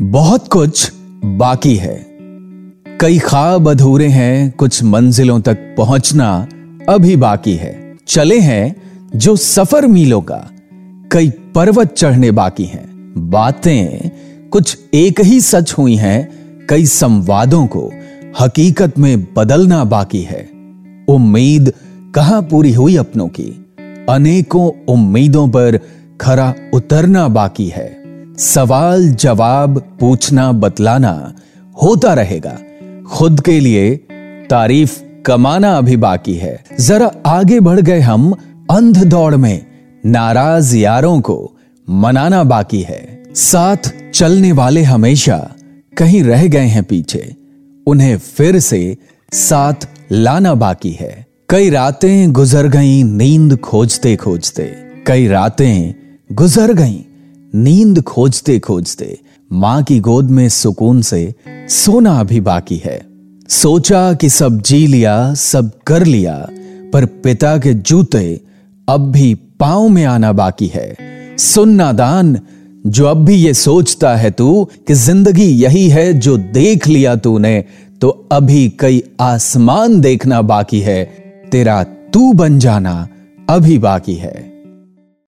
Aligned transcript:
बहुत 0.00 0.48
कुछ 0.48 0.92
बाकी 1.24 1.76
है। 1.76 2.06
कई 3.00 3.18
ख्वाब 3.18 3.68
अधूरे 3.68 4.08
हैं, 4.08 4.50
कुछ 4.50 4.82
मंजिलों 4.82 5.40
तक 5.40 5.74
पहुँचना 5.78 6.48
अभी 6.88 7.16
बाकी 7.16 7.52
है। 7.52 7.96
चले 8.08 8.40
हैं 8.40 8.76
जो 9.16 9.36
सफ़र 9.36 9.86
मीलों 9.86 10.20
का, 10.20 10.50
कई 11.12 11.30
पर्वत 11.30 11.92
चढ़ने 11.92 12.30
बाकी 12.30 12.64
हैं। 12.64 13.14
बातें 13.30 14.10
कुछ 14.48 14.78
एक 14.94 15.20
ही 15.20 15.40
सच 15.40 15.72
हुई 15.72 15.94
हैं, 15.94 16.28
कई 16.66 16.86
संवादों 16.86 17.66
को 17.66 17.92
हकीकत 18.40 18.98
में 18.98 19.34
बदलना 19.34 19.84
बाकी 19.84 20.20
है। 20.20 20.48
उम्मीद 21.08 21.72
कहाँ 22.14 22.42
पूरी 22.42 22.72
हुई 22.72 22.96
अपनों 22.96 23.28
की? 23.28 23.66
अनेकों 24.08 24.92
उम्मीदों 24.94 25.48
पर 25.48 25.78
खरा 26.20 26.54
उतरना 26.74 27.28
बाकी 27.28 27.68
है। 27.68 28.03
सवाल, 28.38 29.08
जवाब, 29.08 29.96
पूछना, 30.00 30.52
बतलाना 30.52 31.34
होता 31.82 32.14
रहेगा। 32.14 32.58
खुद 33.10 33.40
के 33.40 33.60
लिए 33.60 33.96
तारीफ़ 34.50 35.22
कमाना 35.22 35.78
अभी 35.78 35.96
बाकी 35.96 36.34
है। 36.34 36.64
जरा 36.80 37.10
आगे 37.26 37.60
बढ़ 37.60 37.80
गए 37.80 38.00
हम 38.00 38.32
अंध 38.70 39.04
दौड़ 39.04 39.36
में। 39.36 39.66
नाराज़ 40.06 40.76
यारों 40.76 41.20
को 41.20 41.56
मनाना 41.90 42.44
बाकी 42.44 42.80
है। 42.80 43.22
साथ 43.34 44.10
चलने 44.14 44.52
वाले 44.52 44.82
हमेशा 44.82 45.54
कहीं 45.98 46.22
रह 46.22 46.46
गए 46.46 46.66
हैं 46.66 46.84
पीछे। 46.84 47.36
उन्हें 47.86 48.18
फिर 48.18 48.58
से 48.58 48.96
साथ 49.32 49.88
लाना 50.12 50.54
बाकी 50.54 50.90
है। 50.90 51.26
कई 51.48 51.70
रातें 51.70 52.32
गुजर 52.32 52.68
गईं 52.68 53.04
नींद 53.04 53.56
खोजते 53.56 54.16
खोजते 54.16 54.76
कई 55.06 55.28
रातें 55.28 55.94
गुजर 56.32 56.72
गईं 56.72 57.13
नींद 57.54 58.00
खोजते 58.02 58.58
खोजते 58.58 59.18
माँ 59.50 59.82
की 59.82 59.98
गोद 60.00 60.30
में 60.30 60.48
सुकून 60.48 61.02
से 61.02 61.34
सोना 61.70 62.18
अभी 62.20 62.40
बाकी 62.40 62.80
है। 62.84 63.00
सोचा 63.48 64.12
कि 64.14 64.28
सब 64.28 64.60
जी 64.60 64.86
लिया, 64.86 65.34
सब 65.34 65.70
कर 65.86 66.04
लिया, 66.04 66.34
पर 66.92 67.04
पिता 67.24 67.56
के 67.58 67.74
जूते 67.74 68.40
अब 68.88 69.10
भी 69.12 69.34
पाँव 69.34 69.88
में 69.88 70.04
आना 70.04 70.32
बाकी 70.32 70.66
है। 70.66 71.36
सुन 71.38 71.74
नादान, 71.74 72.38
जो 72.86 73.06
अब 73.06 73.24
भी 73.24 73.34
ये 73.34 73.52
सोचता 73.54 74.14
है 74.16 74.30
तू 74.30 74.64
कि 74.88 74.94
ज़िंदगी 74.94 75.46
यही 75.62 75.88
है 75.88 76.12
जो 76.12 76.36
देख 76.36 76.86
लिया 76.86 77.14
तूने 77.16 77.64
तो 78.00 78.08
अभी 78.32 78.68
कई 78.80 79.02
आसमान 79.20 80.00
देखना 80.00 80.42
बाकी 80.42 80.80
है। 80.80 81.04
तेरा 81.52 81.82
तू 81.84 82.32
बन 82.32 82.58
जाना 82.58 83.08
अभी 83.50 83.78
बाकी 83.78 84.14
है। 84.14 84.53